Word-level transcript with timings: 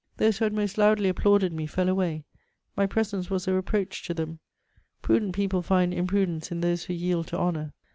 Those 0.17 0.39
who 0.39 0.45
had 0.45 0.53
most 0.53 0.79
loudly 0.79 1.09
applauded 1.09 1.53
me 1.53 1.67
fell 1.67 1.87
away; 1.87 2.25
my 2.75 2.87
presence 2.87 3.29
was 3.29 3.47
a 3.47 3.53
reproach 3.53 4.01
to 4.07 4.15
them: 4.15 4.39
prudent 5.03 5.35
people 5.35 5.61
find 5.61 5.93
imprudence 5.93 6.51
in 6.51 6.61
those 6.61 6.85
who 6.85 6.93
yield 6.95 7.27
to 7.27 7.37
honour. 7.37 7.71